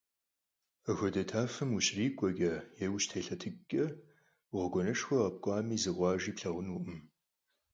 [0.89, 2.53] Апхуэдэ тафэм ущрикӀуэкӀэ
[2.83, 3.85] е ущытелъэтыкӀкӀэ,
[4.51, 6.99] гъуэгуанэшхуэ къэпкӀуами, зы къуажи плъагъункъым.